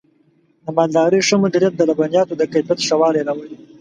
[0.63, 3.55] د مالدارۍ ښه مدیریت د لبنیاتو د کیفیت ښه والی راولي.